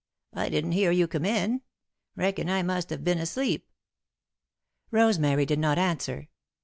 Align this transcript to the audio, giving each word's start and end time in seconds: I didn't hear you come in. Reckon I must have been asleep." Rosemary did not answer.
I 0.33 0.49
didn't 0.49 0.71
hear 0.71 0.89
you 0.89 1.07
come 1.07 1.25
in. 1.25 1.61
Reckon 2.15 2.49
I 2.49 2.63
must 2.63 2.89
have 2.89 3.03
been 3.03 3.19
asleep." 3.19 3.69
Rosemary 4.89 5.45
did 5.45 5.59
not 5.59 5.77
answer. 5.77 6.27